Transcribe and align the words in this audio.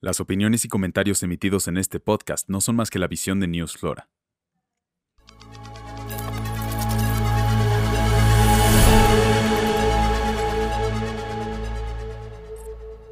Las 0.00 0.20
opiniones 0.20 0.64
y 0.64 0.68
comentarios 0.68 1.24
emitidos 1.24 1.66
en 1.66 1.76
este 1.76 1.98
podcast 1.98 2.48
no 2.48 2.60
son 2.60 2.76
más 2.76 2.88
que 2.88 3.00
la 3.00 3.08
visión 3.08 3.40
de 3.40 3.48
News 3.48 3.76
Flora. 3.76 4.08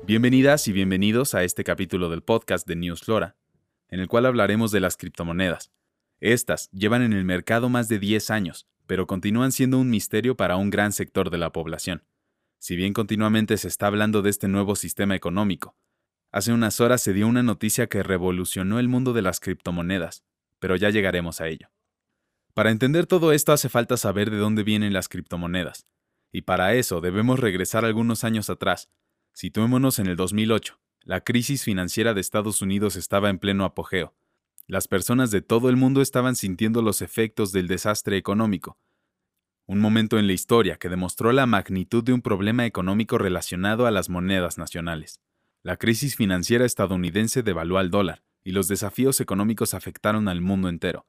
Bienvenidas 0.06 0.68
y 0.68 0.72
bienvenidos 0.72 1.34
a 1.34 1.42
este 1.42 1.64
capítulo 1.64 2.08
del 2.08 2.22
podcast 2.22 2.68
de 2.68 2.76
News 2.76 3.00
Flora, 3.00 3.34
en 3.88 3.98
el 3.98 4.06
cual 4.06 4.24
hablaremos 4.24 4.70
de 4.70 4.78
las 4.78 4.96
criptomonedas. 4.96 5.72
Estas 6.20 6.70
llevan 6.70 7.02
en 7.02 7.14
el 7.14 7.24
mercado 7.24 7.68
más 7.68 7.88
de 7.88 7.98
10 7.98 8.30
años, 8.30 8.68
pero 8.86 9.08
continúan 9.08 9.50
siendo 9.50 9.80
un 9.80 9.90
misterio 9.90 10.36
para 10.36 10.54
un 10.54 10.70
gran 10.70 10.92
sector 10.92 11.30
de 11.30 11.38
la 11.38 11.50
población. 11.50 12.04
Si 12.60 12.76
bien 12.76 12.92
continuamente 12.92 13.56
se 13.56 13.66
está 13.66 13.88
hablando 13.88 14.22
de 14.22 14.30
este 14.30 14.46
nuevo 14.46 14.76
sistema 14.76 15.16
económico, 15.16 15.74
Hace 16.36 16.52
unas 16.52 16.82
horas 16.82 17.00
se 17.00 17.14
dio 17.14 17.28
una 17.28 17.42
noticia 17.42 17.86
que 17.86 18.02
revolucionó 18.02 18.78
el 18.78 18.88
mundo 18.88 19.14
de 19.14 19.22
las 19.22 19.40
criptomonedas, 19.40 20.22
pero 20.58 20.76
ya 20.76 20.90
llegaremos 20.90 21.40
a 21.40 21.48
ello. 21.48 21.70
Para 22.52 22.70
entender 22.70 23.06
todo 23.06 23.32
esto 23.32 23.54
hace 23.54 23.70
falta 23.70 23.96
saber 23.96 24.30
de 24.30 24.36
dónde 24.36 24.62
vienen 24.62 24.92
las 24.92 25.08
criptomonedas, 25.08 25.86
y 26.30 26.42
para 26.42 26.74
eso 26.74 27.00
debemos 27.00 27.40
regresar 27.40 27.86
algunos 27.86 28.22
años 28.22 28.50
atrás. 28.50 28.90
Situémonos 29.32 29.98
en 29.98 30.08
el 30.08 30.16
2008. 30.16 30.78
La 31.04 31.22
crisis 31.22 31.64
financiera 31.64 32.12
de 32.12 32.20
Estados 32.20 32.60
Unidos 32.60 32.96
estaba 32.96 33.30
en 33.30 33.38
pleno 33.38 33.64
apogeo. 33.64 34.14
Las 34.66 34.88
personas 34.88 35.30
de 35.30 35.40
todo 35.40 35.70
el 35.70 35.76
mundo 35.76 36.02
estaban 36.02 36.36
sintiendo 36.36 36.82
los 36.82 37.00
efectos 37.00 37.50
del 37.50 37.66
desastre 37.66 38.18
económico. 38.18 38.78
Un 39.64 39.80
momento 39.80 40.18
en 40.18 40.26
la 40.26 40.34
historia 40.34 40.76
que 40.76 40.90
demostró 40.90 41.32
la 41.32 41.46
magnitud 41.46 42.04
de 42.04 42.12
un 42.12 42.20
problema 42.20 42.66
económico 42.66 43.16
relacionado 43.16 43.86
a 43.86 43.90
las 43.90 44.10
monedas 44.10 44.58
nacionales. 44.58 45.22
La 45.66 45.78
crisis 45.78 46.14
financiera 46.14 46.64
estadounidense 46.64 47.42
devaluó 47.42 47.78
al 47.78 47.90
dólar 47.90 48.22
y 48.44 48.52
los 48.52 48.68
desafíos 48.68 49.20
económicos 49.20 49.74
afectaron 49.74 50.28
al 50.28 50.40
mundo 50.40 50.68
entero. 50.68 51.08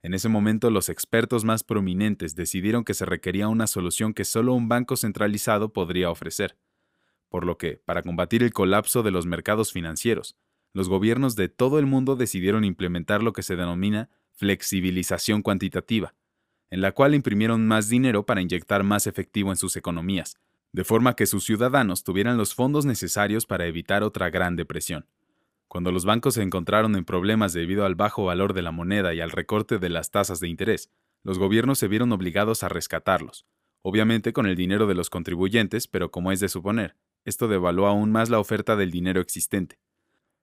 En 0.00 0.14
ese 0.14 0.30
momento 0.30 0.70
los 0.70 0.88
expertos 0.88 1.44
más 1.44 1.62
prominentes 1.62 2.34
decidieron 2.34 2.84
que 2.84 2.94
se 2.94 3.04
requería 3.04 3.48
una 3.48 3.66
solución 3.66 4.14
que 4.14 4.24
solo 4.24 4.54
un 4.54 4.66
banco 4.66 4.96
centralizado 4.96 5.74
podría 5.74 6.10
ofrecer. 6.10 6.56
Por 7.28 7.44
lo 7.44 7.58
que, 7.58 7.82
para 7.84 8.02
combatir 8.02 8.42
el 8.42 8.54
colapso 8.54 9.02
de 9.02 9.10
los 9.10 9.26
mercados 9.26 9.72
financieros, 9.72 10.38
los 10.72 10.88
gobiernos 10.88 11.36
de 11.36 11.50
todo 11.50 11.78
el 11.78 11.84
mundo 11.84 12.16
decidieron 12.16 12.64
implementar 12.64 13.22
lo 13.22 13.34
que 13.34 13.42
se 13.42 13.56
denomina 13.56 14.08
flexibilización 14.32 15.42
cuantitativa, 15.42 16.14
en 16.70 16.80
la 16.80 16.92
cual 16.92 17.14
imprimieron 17.14 17.66
más 17.66 17.90
dinero 17.90 18.24
para 18.24 18.40
inyectar 18.40 18.84
más 18.84 19.06
efectivo 19.06 19.50
en 19.50 19.58
sus 19.58 19.76
economías, 19.76 20.38
de 20.72 20.84
forma 20.84 21.14
que 21.14 21.26
sus 21.26 21.44
ciudadanos 21.44 22.04
tuvieran 22.04 22.36
los 22.36 22.54
fondos 22.54 22.84
necesarios 22.84 23.46
para 23.46 23.66
evitar 23.66 24.02
otra 24.02 24.30
gran 24.30 24.56
depresión. 24.56 25.06
Cuando 25.68 25.92
los 25.92 26.04
bancos 26.04 26.34
se 26.34 26.42
encontraron 26.42 26.96
en 26.96 27.04
problemas 27.04 27.52
debido 27.52 27.84
al 27.84 27.94
bajo 27.94 28.24
valor 28.24 28.54
de 28.54 28.62
la 28.62 28.72
moneda 28.72 29.14
y 29.14 29.20
al 29.20 29.30
recorte 29.30 29.78
de 29.78 29.90
las 29.90 30.10
tasas 30.10 30.40
de 30.40 30.48
interés, 30.48 30.90
los 31.24 31.38
gobiernos 31.38 31.78
se 31.78 31.88
vieron 31.88 32.12
obligados 32.12 32.62
a 32.62 32.68
rescatarlos, 32.68 33.46
obviamente 33.82 34.32
con 34.32 34.46
el 34.46 34.56
dinero 34.56 34.86
de 34.86 34.94
los 34.94 35.10
contribuyentes, 35.10 35.86
pero 35.86 36.10
como 36.10 36.32
es 36.32 36.40
de 36.40 36.48
suponer, 36.48 36.96
esto 37.24 37.48
devaluó 37.48 37.86
aún 37.86 38.10
más 38.10 38.30
la 38.30 38.38
oferta 38.38 38.76
del 38.76 38.90
dinero 38.90 39.20
existente. 39.20 39.78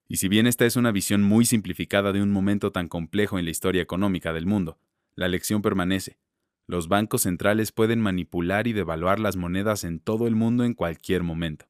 Y 0.08 0.18
si 0.18 0.28
bien 0.28 0.46
esta 0.46 0.66
es 0.66 0.76
una 0.76 0.92
visión 0.92 1.24
muy 1.24 1.46
simplificada 1.46 2.12
de 2.12 2.22
un 2.22 2.32
momento 2.32 2.72
tan 2.72 2.88
complejo 2.88 3.40
en 3.40 3.46
la 3.46 3.52
historia 3.52 3.82
económica 3.82 4.34
del 4.34 4.46
mundo, 4.46 4.78
la 5.16 5.28
lección 5.28 5.62
permanece. 5.62 6.20
Los 6.68 6.88
bancos 6.88 7.24
centrales 7.24 7.72
pueden 7.72 8.02
manipular 8.02 8.66
y 8.66 8.74
devaluar 8.74 9.20
las 9.20 9.36
monedas 9.36 9.84
en 9.84 10.00
todo 10.00 10.28
el 10.28 10.36
mundo 10.36 10.64
en 10.64 10.74
cualquier 10.74 11.22
momento. 11.22 11.68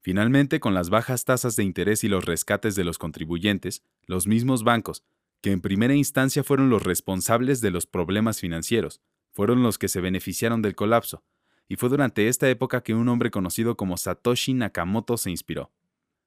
Finalmente, 0.00 0.60
con 0.60 0.74
las 0.74 0.90
bajas 0.90 1.24
tasas 1.24 1.56
de 1.56 1.64
interés 1.64 2.04
y 2.04 2.08
los 2.08 2.24
rescates 2.24 2.76
de 2.76 2.84
los 2.84 2.98
contribuyentes, 2.98 3.82
los 4.06 4.28
mismos 4.28 4.62
bancos, 4.62 5.02
que 5.40 5.50
en 5.50 5.60
primera 5.60 5.94
instancia 5.94 6.44
fueron 6.44 6.70
los 6.70 6.84
responsables 6.84 7.60
de 7.60 7.72
los 7.72 7.86
problemas 7.86 8.38
financieros, 8.38 9.00
fueron 9.32 9.64
los 9.64 9.78
que 9.78 9.88
se 9.88 10.00
beneficiaron 10.00 10.62
del 10.62 10.76
colapso, 10.76 11.24
y 11.68 11.74
fue 11.74 11.88
durante 11.88 12.28
esta 12.28 12.48
época 12.48 12.84
que 12.84 12.94
un 12.94 13.08
hombre 13.08 13.32
conocido 13.32 13.76
como 13.76 13.96
Satoshi 13.96 14.54
Nakamoto 14.54 15.16
se 15.16 15.30
inspiró. 15.32 15.72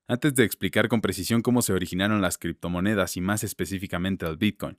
Antes 0.07 0.35
de 0.35 0.43
explicar 0.43 0.89
con 0.89 0.99
precisión 0.99 1.41
cómo 1.41 1.61
se 1.61 1.71
originaron 1.71 2.21
las 2.21 2.37
criptomonedas 2.37 3.15
y 3.15 3.21
más 3.21 3.45
específicamente 3.45 4.25
el 4.25 4.35
Bitcoin, 4.35 4.77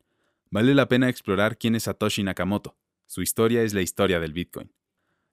vale 0.50 0.74
la 0.74 0.88
pena 0.88 1.08
explorar 1.08 1.56
quién 1.56 1.74
es 1.74 1.84
Satoshi 1.84 2.22
Nakamoto, 2.22 2.76
su 3.10 3.22
historia 3.22 3.64
es 3.64 3.74
la 3.74 3.82
historia 3.82 4.20
del 4.20 4.32
Bitcoin. 4.32 4.70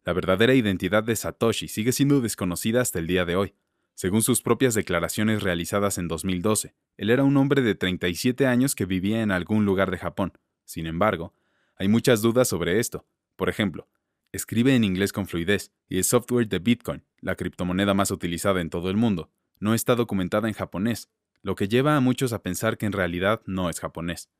La 0.04 0.12
verdadera 0.12 0.56
identidad 0.56 1.04
de 1.04 1.16
Satoshi 1.16 1.68
sigue 1.68 1.92
siendo 1.92 2.22
desconocida 2.22 2.82
hasta 2.82 2.98
el 2.98 3.06
día 3.06 3.24
de 3.24 3.36
hoy. 3.36 3.54
Según 3.94 4.24
sus 4.24 4.42
propias 4.42 4.74
declaraciones 4.74 5.44
realizadas 5.44 6.00
en 6.00 6.08
2012, 6.08 6.74
él 6.98 7.12
era 7.12 7.24
un 7.24 7.38
hombre 7.38 7.62
de 7.62 7.76
37 7.76 8.48
años 8.48 8.74
que 8.74 8.88
vivía 8.88 9.22
en 9.22 9.30
algún 9.30 9.64
lugar 9.64 9.92
de 9.92 10.00
Japón. 10.00 10.34
Sin 10.66 10.88
embargo, 10.88 11.36
hay 11.76 11.88
muchas 11.88 12.24
dudas 12.24 12.48
sobre 12.48 12.80
esto. 12.80 13.06
Por 13.36 13.48
ejemplo, 13.48 13.88
escribe 14.32 14.74
en 14.74 14.84
inglés 14.84 15.14
con 15.14 15.28
fluidez 15.28 15.72
y 15.88 16.00
el 16.00 16.04
software 16.04 16.48
de 16.48 16.58
Bitcoin, 16.58 17.04
la 17.22 17.36
criptomoneda 17.36 17.94
más 17.94 18.10
utilizada 18.10 18.60
en 18.60 18.72
todo 18.72 18.90
el 18.90 18.98
mundo, 18.98 19.30
no 19.60 19.76
está 19.76 19.94
documentada 19.94 20.48
en 20.48 20.56
japonés, 20.56 21.12
lo 21.44 21.54
que 21.54 21.68
lleva 21.68 21.96
a 21.96 22.00
muchos 22.00 22.34
a 22.34 22.42
pensar 22.42 22.80
que 22.80 22.88
en 22.88 22.94
realidad 22.94 23.44
no 23.46 23.70
es 23.70 23.80
japonés. 23.80 24.32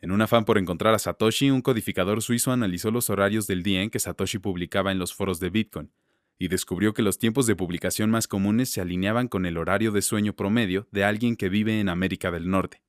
En 0.00 0.10
un 0.10 0.20
afán 0.20 0.44
por 0.44 0.58
encontrar 0.58 0.94
a 0.94 0.98
Satoshi, 0.98 1.50
un 1.50 1.62
codificador 1.62 2.22
suizo 2.22 2.52
analizó 2.52 2.90
los 2.90 3.10
horarios 3.10 3.46
del 3.46 3.62
día 3.62 3.82
en 3.82 3.90
que 3.90 3.98
Satoshi 3.98 4.38
publicaba 4.38 4.92
en 4.92 4.98
los 4.98 5.14
foros 5.14 5.40
de 5.40 5.50
Bitcoin 5.50 5.90
y 6.38 6.48
descubrió 6.48 6.94
que 6.94 7.02
los 7.02 7.18
tiempos 7.18 7.46
de 7.46 7.56
publicación 7.56 8.10
más 8.10 8.26
comunes 8.26 8.70
se 8.70 8.80
alineaban 8.80 9.28
con 9.28 9.46
el 9.46 9.56
horario 9.56 9.92
de 9.92 10.02
sueño 10.02 10.34
promedio 10.34 10.88
de 10.90 11.04
alguien 11.04 11.36
que 11.36 11.48
vive 11.48 11.80
en 11.80 11.88
América 11.88 12.30
del 12.30 12.50
Norte. 12.50 12.82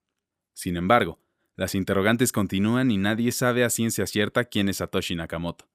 Sin 0.53 0.77
embargo, 0.77 1.19
las 1.55 1.75
interrogantes 1.75 2.31
continúan 2.31 2.91
y 2.91 2.97
nadie 2.97 3.31
sabe 3.31 3.63
a 3.63 3.69
ciencia 3.69 4.07
cierta 4.07 4.45
quién 4.45 4.67
es 4.67 4.77
Satoshi 4.77 5.15
Nakamoto. 5.15 5.69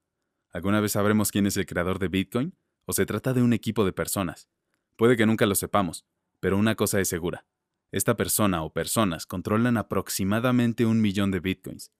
¿Alguna 0.50 0.80
vez 0.80 0.92
sabremos 0.92 1.30
quién 1.30 1.46
es 1.46 1.56
el 1.56 1.66
creador 1.66 1.98
de 1.98 2.08
Bitcoin? 2.08 2.54
¿O 2.86 2.92
se 2.92 3.06
trata 3.06 3.32
de 3.32 3.42
un 3.42 3.52
equipo 3.52 3.84
de 3.84 3.92
personas? 3.92 4.48
Puede 4.96 5.16
que 5.16 5.26
nunca 5.26 5.46
lo 5.46 5.54
sepamos, 5.54 6.04
pero 6.40 6.58
una 6.58 6.74
cosa 6.74 7.00
es 7.00 7.08
segura. 7.08 7.46
Esta 7.92 8.16
persona 8.16 8.62
o 8.62 8.72
personas 8.72 9.26
controlan 9.26 9.76
aproximadamente 9.76 10.86
un 10.86 11.00
millón 11.00 11.32
de 11.32 11.40
bitcoins. 11.40 11.90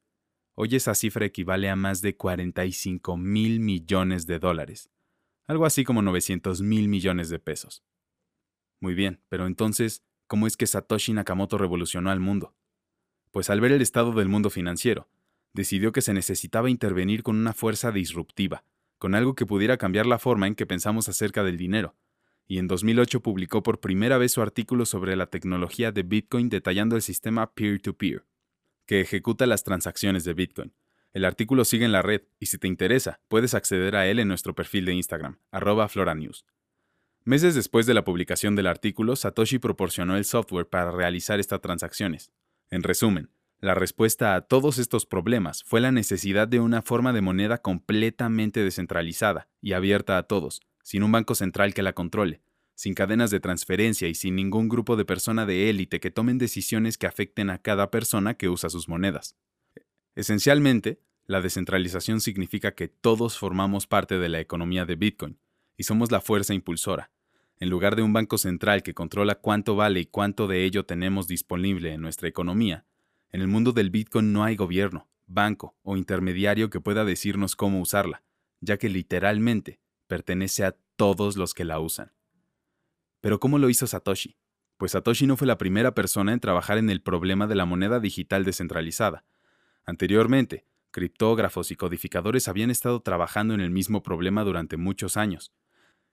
Hoy 0.55 0.77
esa 0.77 0.95
cifra 0.95 1.27
equivale 1.27 1.69
a 1.69 1.75
más 1.75 2.01
de 2.01 2.17
45 2.17 3.17
mil 3.17 3.59
millones 3.59 4.27
de 4.27 4.39
dólares, 4.39 4.89
algo 5.49 5.67
así 5.67 5.83
como 5.83 6.01
900 6.03 6.63
mil 6.63 6.87
millones 6.87 7.29
de 7.29 7.41
pesos. 7.41 7.83
Muy 8.81 8.95
bien, 8.95 9.21
pero 9.29 9.49
entonces, 9.49 10.05
¿cómo 10.29 10.47
es 10.47 10.57
que 10.57 10.69
Satoshi 10.69 11.13
Nakamoto 11.13 11.59
revolucionó 11.59 12.11
al 12.11 12.21
mundo? 12.21 12.55
Pues 13.33 13.51
al 13.51 13.61
ver 13.61 13.73
el 13.73 13.83
estado 13.83 14.13
del 14.13 14.29
mundo 14.29 14.49
financiero, 14.49 15.09
decidió 15.55 15.91
que 15.91 16.03
se 16.03 16.15
necesitaba 16.15 16.71
intervenir 16.71 17.25
con 17.25 17.35
una 17.35 17.53
fuerza 17.53 17.91
disruptiva, 17.91 18.63
con 18.99 19.17
algo 19.17 19.35
que 19.35 19.47
pudiera 19.47 19.77
cambiar 19.77 20.07
la 20.07 20.21
forma 20.21 20.47
en 20.47 20.55
que 20.55 20.67
pensamos 20.67 21.09
acerca 21.09 21.43
del 21.43 21.57
dinero, 21.57 21.97
y 22.51 22.59
en 22.59 22.67
2008 22.67 23.21
publicó 23.21 23.63
por 23.63 23.79
primera 23.79 24.19
vez 24.19 24.33
su 24.33 24.43
artículo 24.43 24.85
sobre 24.85 25.15
la 25.15 25.27
tecnología 25.27 25.93
de 25.93 26.03
Bitcoin 26.03 26.49
detallando 26.49 26.97
el 26.97 27.03
sistema 27.03 27.55
peer-to-peer, 27.55 28.27
que 28.87 29.01
ejecuta 29.01 29.47
las 29.47 29.63
transacciones 29.63 30.25
de 30.25 30.35
Bitcoin. 30.35 30.75
El 31.13 31.27
artículo 31.27 31.65
sigue 31.65 31.85
en 31.85 31.93
la 31.93 32.03
red 32.03 32.23
y 32.41 32.47
si 32.47 32.59
te 32.59 32.67
interesa, 32.67 33.21
puedes 33.29 33.55
acceder 33.55 33.95
a 33.95 34.09
él 34.09 34.19
en 34.19 34.27
nuestro 34.27 34.57
perfil 34.57 34.85
de 34.85 34.95
Instagram, 34.95 35.39
arroba 35.53 35.89
floranews. 35.89 36.45
Meses 37.23 37.55
después 37.55 37.87
de 37.87 37.95
la 37.95 38.03
publicación 38.03 38.57
del 38.57 38.67
artículo, 38.67 39.15
Satoshi 39.15 39.61
proporcionó 39.61 40.17
el 40.17 40.25
software 40.25 40.69
para 40.69 40.91
realizar 40.91 41.39
estas 41.39 41.61
transacciones. 41.61 42.33
En 42.69 42.83
resumen, 42.83 43.31
la 43.61 43.77
respuesta 43.77 44.35
a 44.35 44.41
todos 44.41 44.79
estos 44.79 45.07
problemas 45.07 45.63
fue 45.63 45.81
la 45.81 45.93
necesidad 45.93 46.49
de 46.49 46.59
una 46.59 46.83
forma 46.83 47.13
de 47.13 47.21
moneda 47.21 47.59
completamente 47.59 48.65
descentralizada 48.65 49.47
y 49.61 49.75
abierta 49.75 50.19
a 50.19 50.25
todos, 50.25 50.63
sin 50.83 51.03
un 51.03 51.13
banco 51.13 51.35
central 51.35 51.75
que 51.75 51.83
la 51.83 51.93
controle, 51.93 52.41
sin 52.75 52.95
cadenas 52.95 53.31
de 53.31 53.41
transferencia 53.41 54.09
y 54.09 54.15
sin 54.15 54.37
ningún 54.37 54.69
grupo 54.69 54.97
de 54.97 55.05
persona 55.05 55.45
de 55.45 55.69
élite 55.69 56.01
que 56.01 56.11
tomen 56.11 56.39
decisiones 56.39 56.97
que 56.97 57.07
afecten 57.07 57.51
a 57.51 57.59
cada 57.59 57.91
persona 57.91 58.35
que 58.35 58.49
usa 58.49 58.71
sus 58.71 58.89
monedas. 58.89 59.37
Esencialmente, 60.15 61.01
la 61.27 61.41
descentralización 61.41 62.21
significa 62.21 62.75
que 62.75 62.89
todos 62.89 63.39
formamos 63.39 63.87
parte 63.87 64.19
de 64.19 64.29
la 64.29 64.41
economía 64.41 64.85
de 64.85 64.97
Bitcoin 64.97 65.39
y 65.77 65.85
somos 65.85 66.11
la 66.11 66.21
fuerza 66.21 66.55
impulsora. 66.55 67.11
En 67.59 67.69
lugar 67.69 67.95
de 67.95 68.03
un 68.03 68.13
banco 68.13 68.39
central 68.39 68.83
que 68.83 68.95
controla 68.95 69.35
cuánto 69.35 69.77
vale 69.77 70.01
y 70.01 70.07
cuánto 70.07 70.47
de 70.47 70.65
ello 70.65 70.87
tenemos 70.87 71.29
disponible 71.29 71.93
en 71.93 72.01
nuestra 72.01 72.29
economía, 72.29 72.87
en 73.31 73.43
el 73.43 73.49
mundo 73.49 73.73
del 73.73 73.91
Bitcoin 73.91 74.33
no 74.33 74.43
hay 74.43 74.57
gobierno, 74.57 75.09
banco 75.27 75.77
o 75.83 75.97
intermediario 75.97 76.71
que 76.71 76.81
pueda 76.81 77.05
decirnos 77.05 77.55
cómo 77.57 77.81
usarla, 77.81 78.23
ya 78.61 78.79
que 78.79 78.89
literalmente 78.89 79.79
pertenece 80.11 80.65
a 80.65 80.77
todos 80.97 81.37
los 81.37 81.55
que 81.55 81.65
la 81.65 81.79
usan. 81.79 82.13
Pero 83.21 83.39
¿cómo 83.39 83.61
lo 83.61 83.71
hizo 83.71 83.87
Satoshi? 83.87 84.37
Pues 84.77 84.91
Satoshi 84.91 85.29
no 85.29 85.37
fue 85.37 85.47
la 85.47 85.57
primera 85.57 85.95
persona 85.95 86.33
en 86.33 86.41
trabajar 86.41 86.79
en 86.79 86.91
el 86.91 87.01
problema 87.01 87.47
de 87.47 87.55
la 87.55 87.65
moneda 87.65 88.01
digital 88.01 88.45
descentralizada. 88.45 89.25
Anteriormente, 89.85 90.67
criptógrafos 90.91 91.71
y 91.71 91.77
codificadores 91.77 92.49
habían 92.49 92.73
estado 92.73 93.01
trabajando 93.03 93.55
en 93.55 93.61
el 93.61 93.71
mismo 93.71 94.03
problema 94.03 94.43
durante 94.43 94.77
muchos 94.77 95.17
años. 95.17 95.53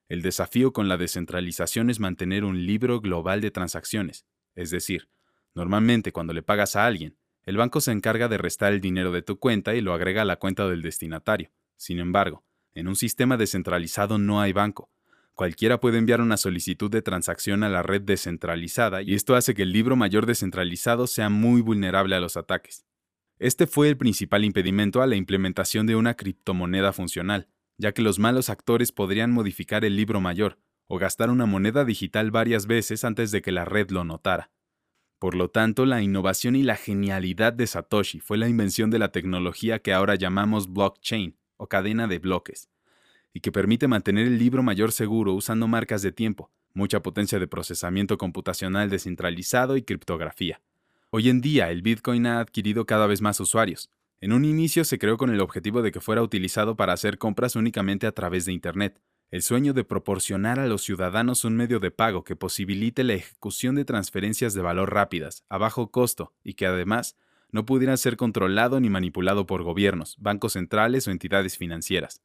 El 0.10 0.22
desafío 0.22 0.74
con 0.74 0.88
la 0.88 0.98
descentralización 0.98 1.90
es 1.90 2.00
mantener 2.00 2.44
un 2.44 2.68
libro 2.68 3.02
global 3.02 3.42
de 3.42 3.50
transacciones, 3.50 4.28
es 4.54 4.70
decir, 4.70 5.10
normalmente 5.56 6.12
cuando 6.12 6.34
le 6.34 6.44
pagas 6.44 6.76
a 6.76 6.86
alguien, 6.86 7.18
el 7.46 7.58
banco 7.58 7.82
se 7.82 7.94
encarga 7.94 8.28
de 8.28 8.38
restar 8.38 8.74
el 8.74 8.80
dinero 8.80 9.12
de 9.12 9.24
tu 9.24 9.40
cuenta 9.40 9.74
y 9.74 9.82
lo 9.82 9.94
agrega 9.94 10.22
a 10.22 10.26
la 10.26 10.36
cuenta 10.38 10.68
del 10.68 10.84
destinatario. 10.84 11.50
Sin 11.78 11.98
embargo, 11.98 12.44
en 12.78 12.88
un 12.88 12.96
sistema 12.96 13.38
descentralizado 13.38 14.20
no 14.20 14.40
hay 14.40 14.54
banco. 14.54 14.92
Cualquiera 15.34 15.80
puede 15.80 15.98
enviar 15.98 16.22
una 16.22 16.38
solicitud 16.38 16.92
de 16.92 17.02
transacción 17.02 17.64
a 17.64 17.70
la 17.70 17.82
red 17.82 18.04
descentralizada 18.04 19.02
y 19.02 19.16
esto 19.16 19.36
hace 19.36 19.56
que 19.56 19.64
el 19.64 19.72
libro 19.72 19.96
mayor 19.96 20.28
descentralizado 20.28 21.08
sea 21.08 21.30
muy 21.30 21.62
vulnerable 21.62 22.16
a 22.16 22.20
los 22.20 22.38
ataques. 22.38 22.86
Este 23.40 23.66
fue 23.66 23.90
el 23.90 23.98
principal 23.98 24.44
impedimento 24.44 25.02
a 25.02 25.08
la 25.08 25.16
implementación 25.16 25.88
de 25.88 25.96
una 25.96 26.14
criptomoneda 26.14 26.94
funcional, 26.94 27.48
ya 27.80 27.94
que 27.94 28.04
los 28.04 28.20
malos 28.20 28.52
actores 28.52 28.92
podrían 28.92 29.32
modificar 29.32 29.84
el 29.84 29.96
libro 29.96 30.22
mayor 30.22 30.60
o 30.86 31.00
gastar 31.00 31.32
una 31.32 31.48
moneda 31.48 31.84
digital 31.84 32.30
varias 32.30 32.68
veces 32.68 33.04
antes 33.04 33.32
de 33.32 33.42
que 33.42 33.52
la 33.52 33.66
red 33.66 33.90
lo 33.90 34.04
notara. 34.04 34.52
Por 35.18 35.34
lo 35.34 35.50
tanto, 35.50 35.88
la 35.88 36.04
innovación 36.04 36.56
y 36.56 36.62
la 36.62 36.76
genialidad 36.76 37.54
de 37.54 37.66
Satoshi 37.66 38.20
fue 38.20 38.38
la 38.38 38.48
invención 38.48 38.92
de 38.92 39.00
la 39.00 39.12
tecnología 39.12 39.80
que 39.80 39.94
ahora 39.94 40.14
llamamos 40.14 40.72
blockchain 40.72 41.36
o 41.58 41.68
cadena 41.68 42.08
de 42.08 42.20
bloques, 42.20 42.70
y 43.34 43.42
que 43.42 43.52
permite 43.52 43.88
mantener 43.88 44.28
el 44.28 44.40
libro 44.40 44.64
mayor 44.64 44.92
seguro 44.92 45.34
usando 45.34 45.68
marcas 45.68 46.02
de 46.02 46.12
tiempo, 46.12 46.50
mucha 46.74 47.02
potencia 47.02 47.40
de 47.40 47.48
procesamiento 47.48 48.18
computacional 48.18 48.90
descentralizado 48.90 49.78
y 49.78 49.84
criptografía. 49.84 50.62
Hoy 51.10 51.30
en 51.30 51.42
día 51.42 51.72
el 51.72 51.82
Bitcoin 51.82 52.26
ha 52.28 52.40
adquirido 52.40 52.86
cada 52.86 53.08
vez 53.08 53.22
más 53.22 53.40
usuarios. 53.40 53.90
En 54.20 54.34
un 54.34 54.46
inicio 54.46 54.84
se 54.84 54.98
creó 54.98 55.18
con 55.18 55.30
el 55.30 55.42
objetivo 55.42 55.82
de 55.82 55.92
que 55.92 56.02
fuera 56.02 56.24
utilizado 56.24 56.76
para 56.76 56.94
hacer 56.94 57.18
compras 57.18 57.56
únicamente 57.56 58.08
a 58.08 58.12
través 58.12 58.46
de 58.46 58.54
Internet, 58.54 59.00
el 59.30 59.42
sueño 59.42 59.74
de 59.74 59.84
proporcionar 59.84 60.60
a 60.60 60.68
los 60.68 60.84
ciudadanos 60.84 61.44
un 61.44 61.56
medio 61.56 61.80
de 61.80 61.92
pago 61.92 62.24
que 62.24 62.36
posibilite 62.36 63.04
la 63.04 63.14
ejecución 63.14 63.76
de 63.76 63.86
transferencias 63.86 64.54
de 64.54 64.62
valor 64.62 64.94
rápidas, 64.94 65.44
a 65.50 65.58
bajo 65.58 65.92
costo 65.92 66.34
y 66.44 66.54
que 66.54 66.66
además 66.66 67.16
no 67.52 67.66
pudieran 67.66 67.98
ser 67.98 68.18
controlado 68.18 68.80
ni 68.80 68.90
manipulado 68.90 69.46
por 69.46 69.64
gobiernos, 69.64 70.16
bancos 70.20 70.54
centrales 70.54 71.08
o 71.08 71.12
entidades 71.12 71.58
financieras. 71.58 72.22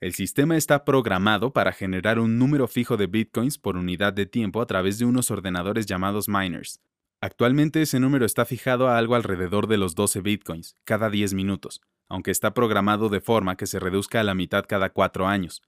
El 0.00 0.14
sistema 0.14 0.56
está 0.56 0.84
programado 0.84 1.52
para 1.52 1.72
generar 1.72 2.18
un 2.18 2.38
número 2.38 2.66
fijo 2.66 2.96
de 2.96 3.06
bitcoins 3.06 3.58
por 3.58 3.76
unidad 3.76 4.12
de 4.12 4.26
tiempo 4.26 4.60
a 4.60 4.66
través 4.66 4.98
de 4.98 5.04
unos 5.04 5.30
ordenadores 5.30 5.86
llamados 5.86 6.28
miners. 6.28 6.80
Actualmente 7.20 7.82
ese 7.82 8.00
número 8.00 8.26
está 8.26 8.44
fijado 8.44 8.88
a 8.88 8.98
algo 8.98 9.14
alrededor 9.14 9.68
de 9.68 9.78
los 9.78 9.94
12 9.94 10.20
bitcoins 10.22 10.76
cada 10.84 11.08
10 11.08 11.34
minutos, 11.34 11.80
aunque 12.08 12.32
está 12.32 12.52
programado 12.52 13.08
de 13.08 13.20
forma 13.20 13.56
que 13.56 13.66
se 13.66 13.78
reduzca 13.78 14.20
a 14.20 14.24
la 14.24 14.34
mitad 14.34 14.64
cada 14.66 14.90
4 14.90 15.28
años, 15.28 15.62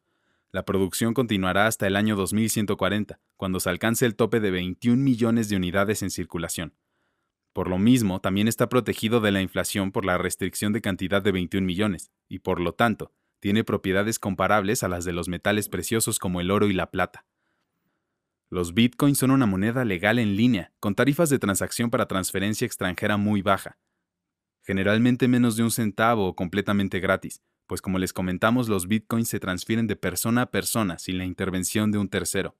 la 0.55 0.65
producción 0.65 1.15
continuará 1.15 1.67
hasta 1.67 1.89
el 1.89 1.97
año 1.97 2.15
2140, 2.15 3.19
cuando 3.37 3.59
se 3.59 3.71
alcance 3.71 4.06
el 4.06 4.15
tope 4.15 4.39
de 4.39 4.53
21 4.53 5.03
millones 5.03 5.49
de 5.49 5.56
unidades 5.56 6.01
en 6.05 6.11
circulación. 6.11 6.75
Por 7.55 7.71
lo 7.71 7.79
mismo, 7.79 8.21
también 8.21 8.49
está 8.49 8.69
protegido 8.69 9.21
de 9.21 9.31
la 9.31 9.41
inflación 9.41 9.93
por 9.93 10.05
la 10.05 10.19
restricción 10.19 10.73
de 10.73 10.81
cantidad 10.81 11.23
de 11.23 11.31
21 11.31 11.65
millones, 11.65 12.11
y 12.29 12.41
por 12.41 12.61
lo 12.61 12.75
tanto, 12.75 13.12
tiene 13.39 13.62
propiedades 13.62 14.19
comparables 14.19 14.83
a 14.83 14.89
las 14.89 15.05
de 15.05 15.12
los 15.12 15.29
metales 15.29 15.69
preciosos 15.69 16.19
como 16.19 16.41
el 16.41 16.51
oro 16.51 16.67
y 16.67 16.73
la 16.73 16.91
plata. 16.91 17.25
Los 18.51 18.75
bitcoins 18.75 19.19
son 19.19 19.31
una 19.31 19.47
moneda 19.47 19.85
legal 19.85 20.19
en 20.19 20.35
línea, 20.35 20.73
con 20.81 20.97
tarifas 20.97 21.31
de 21.31 21.39
transacción 21.39 21.91
para 21.91 22.09
transferencia 22.09 22.67
extranjera 22.67 23.17
muy 23.19 23.41
baja, 23.41 23.79
generalmente 24.65 25.29
menos 25.29 25.56
de 25.56 25.62
un 25.62 25.71
centavo 25.71 26.27
o 26.27 26.35
completamente 26.35 26.99
gratis, 26.99 27.41
pues 27.69 27.81
como 27.81 27.99
les 27.99 28.12
comentamos, 28.12 28.69
los 28.69 28.89
bitcoins 28.89 29.29
se 29.29 29.39
transfieren 29.39 29.87
de 29.87 29.95
persona 29.95 30.43
a 30.43 30.51
persona 30.51 30.99
sin 30.99 31.19
la 31.19 31.25
intervención 31.25 31.93
de 31.93 31.99
un 31.99 32.09
tercero. 32.09 32.56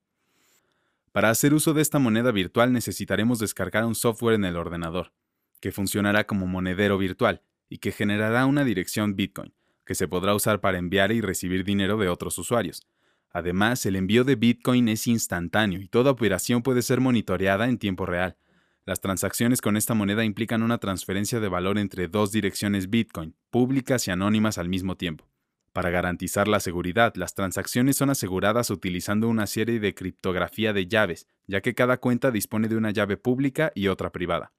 Para 1.15 1.31
hacer 1.31 1.55
uso 1.55 1.75
de 1.75 1.81
esta 1.81 2.01
moneda 2.01 2.33
virtual 2.33 2.73
necesitaremos 2.73 3.39
descargar 3.39 3.85
un 3.85 3.95
software 3.95 4.35
en 4.35 4.45
el 4.45 4.57
ordenador, 4.57 5.13
que 5.61 5.71
funcionará 5.71 6.27
como 6.27 6.49
monedero 6.49 6.99
virtual 6.99 7.41
y 7.69 7.79
que 7.79 7.93
generará 7.93 8.47
una 8.47 8.65
dirección 8.65 9.15
Bitcoin, 9.15 9.55
que 9.87 9.95
se 9.95 10.09
podrá 10.09 10.35
usar 10.35 10.61
para 10.61 10.79
enviar 10.79 11.13
y 11.13 11.21
recibir 11.21 11.63
dinero 11.63 11.99
de 11.99 12.09
otros 12.09 12.37
usuarios. 12.39 12.89
Además, 13.31 13.87
el 13.87 13.95
envío 13.95 14.25
de 14.25 14.35
Bitcoin 14.35 14.89
es 14.89 15.07
instantáneo 15.07 15.81
y 15.81 15.87
toda 15.87 16.11
operación 16.11 16.63
puede 16.63 16.83
ser 16.83 17.01
monitoreada 17.01 17.69
en 17.69 17.79
tiempo 17.79 18.07
real, 18.07 18.37
las 18.85 19.01
transacciones 19.01 19.61
con 19.61 19.77
esta 19.77 19.95
moneda 19.95 20.25
implican 20.25 20.65
una 20.65 20.79
transferencia 20.79 21.39
de 21.39 21.49
valor 21.49 21.79
entre 21.79 22.09
dos 22.09 22.33
direcciones 22.33 22.91
Bitcoin, 22.91 23.37
públicas 23.51 24.09
y 24.09 24.11
anónimas 24.11 24.59
al 24.59 24.69
mismo 24.69 24.97
tiempo. 24.97 25.29
Para 25.75 25.91
garantizar 25.91 26.47
la 26.47 26.61
seguridad, 26.61 27.15
las 27.17 27.35
transacciones 27.35 27.97
son 27.97 28.09
aseguradas 28.09 28.71
utilizando 28.71 29.29
una 29.29 29.49
serie 29.49 29.81
de 29.81 29.93
criptografía 29.93 30.73
de 30.73 30.87
llaves, 30.87 31.27
ya 31.49 31.63
que 31.63 31.75
cada 31.75 31.97
cuenta 31.97 32.31
dispone 32.31 32.69
de 32.69 32.77
una 32.77 32.93
llave 32.93 33.17
pública 33.17 33.73
y 33.75 33.89
otra 33.89 34.13
privada. 34.13 34.53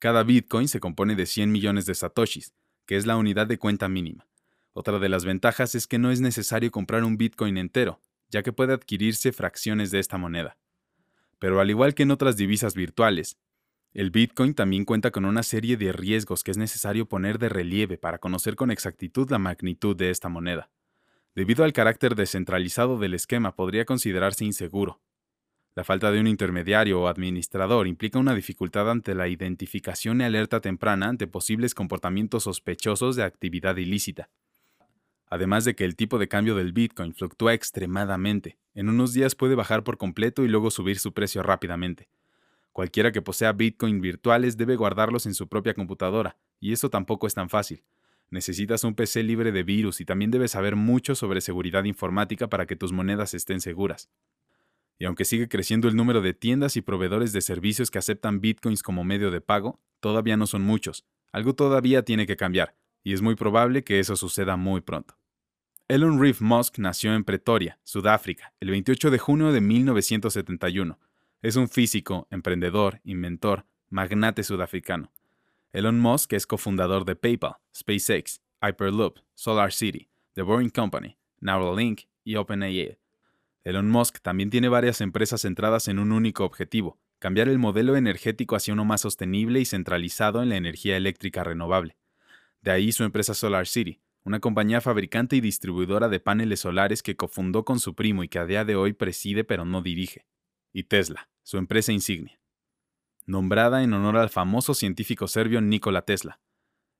Cada 0.00 0.24
Bitcoin 0.24 0.66
se 0.66 0.80
compone 0.80 1.14
de 1.14 1.26
100 1.26 1.52
millones 1.52 1.86
de 1.86 1.94
satoshis, 1.94 2.54
que 2.86 2.96
es 2.96 3.06
la 3.06 3.16
unidad 3.16 3.46
de 3.46 3.58
cuenta 3.58 3.88
mínima. 3.88 4.26
Otra 4.72 4.98
de 4.98 5.08
las 5.08 5.24
ventajas 5.24 5.76
es 5.76 5.86
que 5.86 6.00
no 6.00 6.10
es 6.10 6.20
necesario 6.20 6.72
comprar 6.72 7.04
un 7.04 7.16
Bitcoin 7.16 7.56
entero, 7.56 8.00
ya 8.28 8.42
que 8.42 8.52
puede 8.52 8.72
adquirirse 8.72 9.30
fracciones 9.30 9.92
de 9.92 10.00
esta 10.00 10.18
moneda. 10.18 10.58
Pero 11.38 11.60
al 11.60 11.70
igual 11.70 11.94
que 11.94 12.02
en 12.02 12.10
otras 12.10 12.36
divisas 12.36 12.74
virtuales, 12.74 13.38
el 13.96 14.10
Bitcoin 14.10 14.52
también 14.52 14.84
cuenta 14.84 15.10
con 15.10 15.24
una 15.24 15.42
serie 15.42 15.78
de 15.78 15.90
riesgos 15.90 16.44
que 16.44 16.50
es 16.50 16.58
necesario 16.58 17.06
poner 17.06 17.38
de 17.38 17.48
relieve 17.48 17.96
para 17.96 18.18
conocer 18.18 18.54
con 18.54 18.70
exactitud 18.70 19.30
la 19.30 19.38
magnitud 19.38 19.96
de 19.96 20.10
esta 20.10 20.28
moneda. 20.28 20.68
Debido 21.34 21.64
al 21.64 21.72
carácter 21.72 22.14
descentralizado 22.14 22.98
del 22.98 23.14
esquema 23.14 23.56
podría 23.56 23.86
considerarse 23.86 24.44
inseguro. 24.44 25.00
La 25.74 25.82
falta 25.82 26.10
de 26.10 26.20
un 26.20 26.26
intermediario 26.26 27.00
o 27.00 27.08
administrador 27.08 27.86
implica 27.86 28.18
una 28.18 28.34
dificultad 28.34 28.90
ante 28.90 29.14
la 29.14 29.28
identificación 29.28 30.20
y 30.20 30.24
alerta 30.24 30.60
temprana 30.60 31.08
ante 31.08 31.26
posibles 31.26 31.74
comportamientos 31.74 32.42
sospechosos 32.42 33.16
de 33.16 33.22
actividad 33.22 33.78
ilícita 33.78 34.28
además 35.28 35.64
de 35.64 35.74
que 35.74 35.84
el 35.84 35.96
tipo 35.96 36.18
de 36.18 36.28
cambio 36.28 36.54
del 36.54 36.72
Bitcoin 36.72 37.14
fluctúa 37.14 37.54
extremadamente. 37.54 38.58
En 38.74 38.88
unos 38.88 39.12
días 39.12 39.34
puede 39.34 39.54
bajar 39.54 39.82
por 39.84 39.98
completo 39.98 40.44
y 40.44 40.48
luego 40.48 40.70
subir 40.70 40.98
su 40.98 41.12
precio 41.12 41.42
rápidamente. 41.42 42.08
Cualquiera 42.76 43.10
que 43.10 43.22
posea 43.22 43.54
Bitcoin 43.54 44.02
virtuales 44.02 44.58
debe 44.58 44.76
guardarlos 44.76 45.24
en 45.24 45.32
su 45.32 45.48
propia 45.48 45.72
computadora, 45.72 46.36
y 46.60 46.74
eso 46.74 46.90
tampoco 46.90 47.26
es 47.26 47.32
tan 47.32 47.48
fácil. 47.48 47.82
Necesitas 48.28 48.84
un 48.84 48.94
PC 48.94 49.22
libre 49.22 49.50
de 49.50 49.62
virus 49.62 50.02
y 50.02 50.04
también 50.04 50.30
debes 50.30 50.50
saber 50.50 50.76
mucho 50.76 51.14
sobre 51.14 51.40
seguridad 51.40 51.84
informática 51.84 52.50
para 52.50 52.66
que 52.66 52.76
tus 52.76 52.92
monedas 52.92 53.32
estén 53.32 53.62
seguras. 53.62 54.10
Y 54.98 55.06
aunque 55.06 55.24
sigue 55.24 55.48
creciendo 55.48 55.88
el 55.88 55.96
número 55.96 56.20
de 56.20 56.34
tiendas 56.34 56.76
y 56.76 56.82
proveedores 56.82 57.32
de 57.32 57.40
servicios 57.40 57.90
que 57.90 57.96
aceptan 57.96 58.42
bitcoins 58.42 58.82
como 58.82 59.04
medio 59.04 59.30
de 59.30 59.40
pago, 59.40 59.80
todavía 60.00 60.36
no 60.36 60.46
son 60.46 60.60
muchos. 60.60 61.06
Algo 61.32 61.54
todavía 61.54 62.02
tiene 62.02 62.26
que 62.26 62.36
cambiar 62.36 62.76
y 63.02 63.14
es 63.14 63.22
muy 63.22 63.36
probable 63.36 63.84
que 63.84 64.00
eso 64.00 64.16
suceda 64.16 64.58
muy 64.58 64.82
pronto. 64.82 65.16
Elon 65.88 66.20
Reeve 66.20 66.40
Musk 66.40 66.78
nació 66.78 67.14
en 67.14 67.24
Pretoria, 67.24 67.78
Sudáfrica, 67.84 68.52
el 68.60 68.68
28 68.68 69.10
de 69.10 69.18
junio 69.18 69.50
de 69.50 69.62
1971. 69.62 70.98
Es 71.46 71.54
un 71.54 71.68
físico, 71.68 72.26
emprendedor, 72.32 73.00
inventor, 73.04 73.66
magnate 73.88 74.42
sudafricano. 74.42 75.12
Elon 75.72 76.00
Musk 76.00 76.32
es 76.32 76.44
cofundador 76.44 77.04
de 77.04 77.14
PayPal, 77.14 77.58
SpaceX, 77.72 78.40
Hyperloop, 78.60 79.18
SolarCity, 79.34 80.08
The 80.32 80.42
Boring 80.42 80.70
Company, 80.70 81.16
Neuralink 81.38 82.00
y 82.24 82.34
OpenAI. 82.34 82.98
Elon 83.62 83.88
Musk 83.88 84.18
también 84.22 84.50
tiene 84.50 84.68
varias 84.68 85.00
empresas 85.00 85.42
centradas 85.42 85.86
en 85.86 86.00
un 86.00 86.10
único 86.10 86.44
objetivo, 86.44 86.98
cambiar 87.20 87.48
el 87.48 87.60
modelo 87.60 87.94
energético 87.94 88.56
hacia 88.56 88.74
uno 88.74 88.84
más 88.84 89.02
sostenible 89.02 89.60
y 89.60 89.66
centralizado 89.66 90.42
en 90.42 90.48
la 90.48 90.56
energía 90.56 90.96
eléctrica 90.96 91.44
renovable. 91.44 91.96
De 92.60 92.72
ahí 92.72 92.90
su 92.90 93.04
empresa 93.04 93.34
SolarCity, 93.34 94.00
una 94.24 94.40
compañía 94.40 94.80
fabricante 94.80 95.36
y 95.36 95.40
distribuidora 95.40 96.08
de 96.08 96.18
paneles 96.18 96.58
solares 96.58 97.04
que 97.04 97.14
cofundó 97.14 97.64
con 97.64 97.78
su 97.78 97.94
primo 97.94 98.24
y 98.24 98.28
que 98.28 98.40
a 98.40 98.46
día 98.46 98.64
de 98.64 98.74
hoy 98.74 98.94
preside 98.94 99.44
pero 99.44 99.64
no 99.64 99.80
dirige. 99.80 100.26
Y 100.76 100.84
Tesla, 100.84 101.30
su 101.42 101.56
empresa 101.56 101.90
insignia. 101.90 102.38
Nombrada 103.24 103.82
en 103.82 103.94
honor 103.94 104.18
al 104.18 104.28
famoso 104.28 104.74
científico 104.74 105.26
serbio 105.26 105.62
Nikola 105.62 106.02
Tesla. 106.02 106.38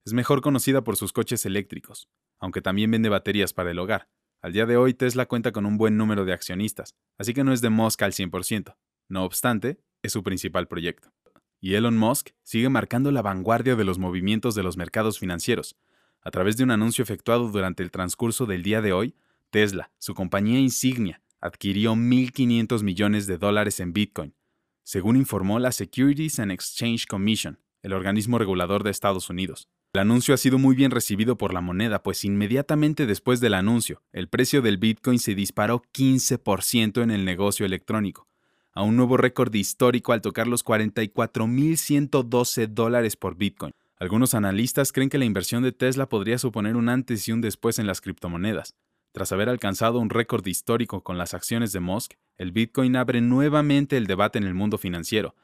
Es 0.06 0.14
mejor 0.14 0.40
conocida 0.40 0.82
por 0.82 0.96
sus 0.96 1.12
coches 1.12 1.44
eléctricos, 1.44 2.08
aunque 2.38 2.62
también 2.62 2.90
vende 2.90 3.10
baterías 3.10 3.52
para 3.52 3.72
el 3.72 3.78
hogar. 3.78 4.08
Al 4.40 4.54
día 4.54 4.64
de 4.64 4.78
hoy 4.78 4.94
Tesla 4.94 5.26
cuenta 5.26 5.52
con 5.52 5.66
un 5.66 5.76
buen 5.76 5.98
número 5.98 6.24
de 6.24 6.32
accionistas, 6.32 6.94
así 7.18 7.34
que 7.34 7.44
no 7.44 7.52
es 7.52 7.60
de 7.60 7.68
Musk 7.68 8.00
al 8.00 8.12
100%. 8.12 8.78
No 9.10 9.24
obstante, 9.24 9.78
es 10.00 10.12
su 10.12 10.22
principal 10.22 10.68
proyecto 10.68 11.12
y 11.60 11.74
Elon 11.74 11.98
Musk 11.98 12.30
sigue 12.42 12.70
marcando 12.70 13.10
la 13.10 13.20
vanguardia 13.20 13.76
de 13.76 13.84
los 13.84 13.98
movimientos 13.98 14.54
de 14.54 14.62
los 14.62 14.78
mercados 14.78 15.18
financieros. 15.18 15.76
A 16.22 16.30
través 16.30 16.56
de 16.56 16.64
un 16.64 16.70
anuncio 16.70 17.02
efectuado 17.02 17.48
durante 17.48 17.82
el 17.82 17.90
transcurso 17.90 18.46
del 18.46 18.62
día 18.62 18.80
de 18.80 18.94
hoy, 18.94 19.16
Tesla, 19.50 19.92
su 19.98 20.14
compañía 20.14 20.58
insignia, 20.60 21.20
adquirió 21.46 21.94
1.500 21.94 22.82
millones 22.82 23.26
de 23.26 23.38
dólares 23.38 23.80
en 23.80 23.92
Bitcoin, 23.92 24.34
según 24.82 25.16
informó 25.16 25.58
la 25.58 25.72
Securities 25.72 26.38
and 26.38 26.52
Exchange 26.52 27.06
Commission, 27.06 27.58
el 27.82 27.92
organismo 27.92 28.38
regulador 28.38 28.84
de 28.84 28.90
Estados 28.90 29.30
Unidos. 29.30 29.68
El 29.92 30.00
anuncio 30.00 30.34
ha 30.34 30.36
sido 30.36 30.58
muy 30.58 30.76
bien 30.76 30.90
recibido 30.90 31.38
por 31.38 31.54
la 31.54 31.60
moneda, 31.60 32.02
pues 32.02 32.24
inmediatamente 32.24 33.06
después 33.06 33.40
del 33.40 33.54
anuncio, 33.54 34.02
el 34.12 34.28
precio 34.28 34.60
del 34.60 34.76
Bitcoin 34.76 35.18
se 35.18 35.34
disparó 35.34 35.82
15% 35.94 37.02
en 37.02 37.10
el 37.10 37.24
negocio 37.24 37.64
electrónico, 37.64 38.28
a 38.72 38.82
un 38.82 38.96
nuevo 38.96 39.16
récord 39.16 39.54
histórico 39.54 40.12
al 40.12 40.20
tocar 40.20 40.48
los 40.48 40.64
44.112 40.64 42.66
dólares 42.66 43.16
por 43.16 43.36
Bitcoin. 43.36 43.72
Algunos 43.98 44.34
analistas 44.34 44.92
creen 44.92 45.08
que 45.08 45.16
la 45.16 45.24
inversión 45.24 45.62
de 45.62 45.72
Tesla 45.72 46.08
podría 46.08 46.36
suponer 46.36 46.76
un 46.76 46.90
antes 46.90 47.26
y 47.26 47.32
un 47.32 47.40
después 47.40 47.78
en 47.78 47.86
las 47.86 48.02
criptomonedas. 48.02 48.74
Tras 49.16 49.32
haber 49.32 49.48
alcanzado 49.48 49.98
un 49.98 50.10
récord 50.10 50.46
histórico 50.46 51.02
con 51.02 51.16
las 51.16 51.32
acciones 51.32 51.72
de 51.72 51.80
Musk, 51.80 52.16
el 52.36 52.52
Bitcoin 52.52 52.96
abre 52.96 53.22
nuevamente 53.22 53.96
el 53.96 54.06
debate 54.06 54.36
en 54.36 54.44
el 54.44 54.52
mundo 54.52 54.76
financiero, 54.76 55.34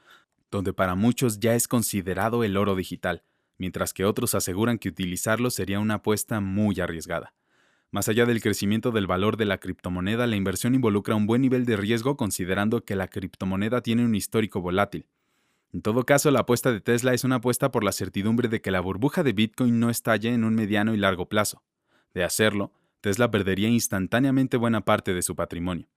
donde 0.51 0.75
para 0.75 0.95
muchos 0.95 1.41
ya 1.41 1.55
es 1.55 1.69
considerado 1.69 2.45
el 2.45 2.59
oro 2.59 2.77
digital, 2.77 3.23
mientras 3.57 3.95
que 3.95 4.05
otros 4.05 4.35
aseguran 4.35 4.77
que 4.77 4.91
utilizarlo 4.91 5.49
sería 5.49 5.81
una 5.81 5.95
apuesta 5.95 6.41
muy 6.41 6.81
arriesgada. 6.81 7.33
Más 7.91 8.11
allá 8.11 8.27
del 8.27 8.43
crecimiento 8.43 8.91
del 8.91 9.07
valor 9.07 9.39
de 9.39 9.47
la 9.47 9.57
criptomoneda, 9.57 10.27
la 10.27 10.37
inversión 10.37 10.75
involucra 10.75 11.15
un 11.15 11.27
buen 11.27 11.41
nivel 11.41 11.65
de 11.65 11.79
riesgo 11.79 12.19
considerando 12.19 12.85
que 12.85 12.95
la 12.95 13.09
criptomoneda 13.09 13.81
tiene 13.81 14.05
un 14.05 14.15
histórico 14.15 14.61
volátil. 14.61 15.07
En 15.73 15.81
todo 15.81 16.05
caso, 16.05 16.31
la 16.31 16.41
apuesta 16.41 16.73
de 16.73 16.83
Tesla 16.83 17.15
es 17.15 17.25
una 17.25 17.37
apuesta 17.37 17.71
por 17.71 17.85
la 17.85 17.93
certidumbre 17.93 18.49
de 18.49 18.61
que 18.61 18.71
la 18.71 18.81
burbuja 18.81 19.23
de 19.23 19.33
Bitcoin 19.33 19.81
no 19.81 19.89
estalle 19.89 20.29
en 20.35 20.45
un 20.45 20.55
mediano 20.55 20.93
y 20.93 20.99
largo 20.99 21.27
plazo. 21.27 21.63
De 22.13 22.23
hacerlo, 22.23 22.75
Tesla 23.03 23.33
perdería 23.33 23.69
instantáneamente 23.69 24.57
buena 24.57 24.85
parte 24.85 25.13
de 25.13 25.23
su 25.23 25.35
patrimonio. 25.35 25.89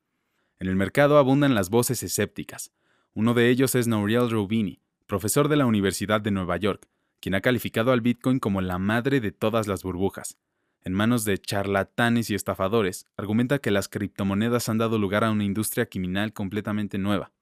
En 0.59 0.67
el 0.67 0.75
mercado 0.75 1.19
abundan 1.19 1.53
las 1.53 1.69
voces 1.69 2.01
escépticas. 2.01 2.71
Uno 3.13 3.35
de 3.35 3.49
ellos 3.51 3.75
es 3.75 3.87
Nouriel 3.87 4.31
Roubini, 4.31 4.81
profesor 5.05 5.47
de 5.47 5.55
la 5.55 5.67
Universidad 5.67 6.19
de 6.19 6.31
Nueva 6.31 6.57
York, 6.57 6.89
quien 7.19 7.35
ha 7.35 7.41
calificado 7.41 7.91
al 7.91 8.01
Bitcoin 8.01 8.39
como 8.39 8.59
la 8.59 8.79
madre 8.79 9.21
de 9.21 9.31
todas 9.31 9.67
las 9.67 9.83
burbujas. 9.83 10.39
En 10.81 10.93
manos 10.93 11.25
de 11.25 11.37
charlatanes 11.37 12.31
y 12.31 12.35
estafadores, 12.35 13.05
argumenta 13.17 13.59
que 13.59 13.69
las 13.69 13.87
criptomonedas 13.87 14.67
han 14.67 14.79
dado 14.79 14.97
lugar 14.97 15.23
a 15.23 15.31
una 15.31 15.43
industria 15.43 15.85
criminal 15.85 16.33
completamente 16.33 16.97
nueva. 16.97 17.33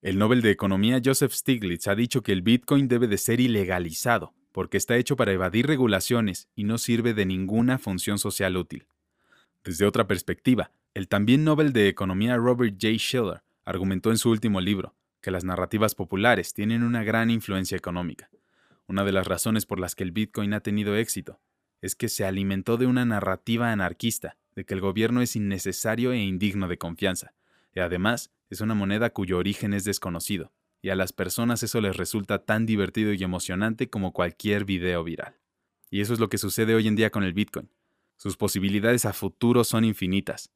El 0.00 0.18
Nobel 0.18 0.40
de 0.40 0.50
Economía 0.50 1.02
Joseph 1.04 1.32
Stiglitz 1.32 1.88
ha 1.88 1.94
dicho 1.94 2.22
que 2.22 2.32
el 2.32 2.40
Bitcoin 2.40 2.88
debe 2.88 3.06
de 3.06 3.18
ser 3.18 3.40
ilegalizado, 3.40 4.32
porque 4.52 4.76
está 4.76 4.96
hecho 4.96 5.16
para 5.16 5.32
evadir 5.32 5.66
regulaciones 5.66 6.48
y 6.54 6.64
no 6.64 6.78
sirve 6.78 7.14
de 7.14 7.26
ninguna 7.26 7.78
función 7.78 8.18
social 8.18 8.56
útil. 8.56 8.86
Desde 9.64 9.86
otra 9.86 10.06
perspectiva, 10.06 10.70
el 10.94 11.08
también 11.08 11.44
Nobel 11.44 11.72
de 11.72 11.88
Economía 11.88 12.36
Robert 12.36 12.74
J. 12.80 12.94
Schiller 12.98 13.42
argumentó 13.64 14.10
en 14.10 14.18
su 14.18 14.30
último 14.30 14.60
libro 14.60 14.94
que 15.20 15.30
las 15.30 15.44
narrativas 15.44 15.94
populares 15.94 16.54
tienen 16.54 16.82
una 16.82 17.04
gran 17.04 17.30
influencia 17.30 17.76
económica. 17.76 18.30
Una 18.86 19.04
de 19.04 19.12
las 19.12 19.26
razones 19.26 19.66
por 19.66 19.78
las 19.78 19.94
que 19.94 20.04
el 20.04 20.12
Bitcoin 20.12 20.54
ha 20.54 20.60
tenido 20.60 20.96
éxito 20.96 21.40
es 21.82 21.94
que 21.94 22.08
se 22.08 22.24
alimentó 22.24 22.76
de 22.76 22.86
una 22.86 23.04
narrativa 23.04 23.70
anarquista, 23.70 24.36
de 24.54 24.64
que 24.64 24.74
el 24.74 24.80
gobierno 24.80 25.20
es 25.20 25.36
innecesario 25.36 26.12
e 26.12 26.18
indigno 26.18 26.66
de 26.66 26.78
confianza, 26.78 27.34
y 27.74 27.80
además 27.80 28.32
es 28.50 28.60
una 28.60 28.74
moneda 28.74 29.10
cuyo 29.10 29.38
origen 29.38 29.74
es 29.74 29.84
desconocido, 29.84 30.52
y 30.80 30.90
a 30.90 30.96
las 30.96 31.12
personas 31.12 31.62
eso 31.62 31.80
les 31.80 31.96
resulta 31.96 32.44
tan 32.44 32.66
divertido 32.66 33.12
y 33.12 33.22
emocionante 33.22 33.90
como 33.90 34.12
cualquier 34.12 34.64
video 34.64 35.04
viral. 35.04 35.36
Y 35.90 36.00
eso 36.00 36.12
es 36.12 36.20
lo 36.20 36.28
que 36.28 36.38
sucede 36.38 36.74
hoy 36.74 36.86
en 36.86 36.96
día 36.96 37.10
con 37.10 37.24
el 37.24 37.32
Bitcoin. 37.32 37.70
Sus 38.16 38.36
posibilidades 38.36 39.04
a 39.04 39.12
futuro 39.12 39.64
son 39.64 39.84
infinitas. 39.84 40.50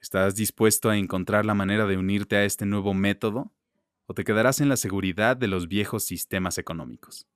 ¿Estás 0.00 0.36
dispuesto 0.36 0.90
a 0.90 0.96
encontrar 0.96 1.44
la 1.44 1.54
manera 1.54 1.86
de 1.86 1.96
unirte 1.96 2.36
a 2.36 2.44
este 2.44 2.66
nuevo 2.66 2.94
método? 2.94 3.52
¿O 4.06 4.14
te 4.14 4.24
quedarás 4.24 4.60
en 4.60 4.68
la 4.68 4.76
seguridad 4.76 5.36
de 5.36 5.48
los 5.48 5.68
viejos 5.68 6.04
sistemas 6.04 6.58
económicos? 6.58 7.26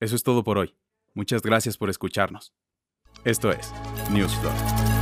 Eso 0.00 0.16
es 0.16 0.22
todo 0.22 0.42
por 0.42 0.58
hoy. 0.58 0.74
Muchas 1.14 1.42
gracias 1.42 1.76
por 1.76 1.90
escucharnos. 1.90 2.52
Esto 3.24 3.50
es 3.50 3.72
Newsflow. 4.10 4.97